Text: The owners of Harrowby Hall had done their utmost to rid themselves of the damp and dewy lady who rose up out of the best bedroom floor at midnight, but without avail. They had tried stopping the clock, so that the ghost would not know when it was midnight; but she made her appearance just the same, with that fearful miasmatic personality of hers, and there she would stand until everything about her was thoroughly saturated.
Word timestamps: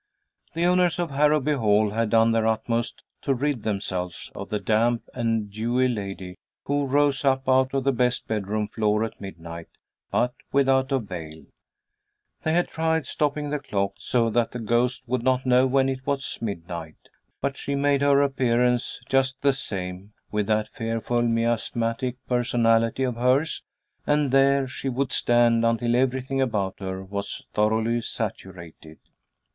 The 0.55 0.65
owners 0.65 0.97
of 0.97 1.11
Harrowby 1.11 1.53
Hall 1.53 1.91
had 1.91 2.09
done 2.09 2.31
their 2.31 2.47
utmost 2.47 3.03
to 3.21 3.35
rid 3.35 3.61
themselves 3.61 4.31
of 4.33 4.49
the 4.49 4.59
damp 4.59 5.03
and 5.13 5.51
dewy 5.51 5.87
lady 5.87 6.39
who 6.65 6.87
rose 6.87 7.23
up 7.23 7.47
out 7.47 7.75
of 7.75 7.83
the 7.83 7.91
best 7.91 8.27
bedroom 8.27 8.67
floor 8.67 9.03
at 9.03 9.21
midnight, 9.21 9.67
but 10.09 10.33
without 10.51 10.91
avail. 10.91 11.43
They 12.41 12.53
had 12.53 12.67
tried 12.69 13.05
stopping 13.05 13.51
the 13.51 13.59
clock, 13.59 13.93
so 13.99 14.31
that 14.31 14.53
the 14.53 14.57
ghost 14.59 15.03
would 15.05 15.21
not 15.21 15.45
know 15.45 15.67
when 15.67 15.87
it 15.87 16.03
was 16.03 16.39
midnight; 16.41 16.97
but 17.39 17.55
she 17.55 17.75
made 17.75 18.01
her 18.01 18.23
appearance 18.23 19.01
just 19.07 19.43
the 19.43 19.53
same, 19.53 20.13
with 20.31 20.47
that 20.47 20.67
fearful 20.67 21.21
miasmatic 21.21 22.15
personality 22.27 23.03
of 23.03 23.17
hers, 23.17 23.61
and 24.07 24.31
there 24.31 24.67
she 24.67 24.89
would 24.89 25.11
stand 25.11 25.63
until 25.63 25.95
everything 25.95 26.41
about 26.41 26.79
her 26.79 27.03
was 27.03 27.43
thoroughly 27.53 28.01
saturated. 28.01 28.97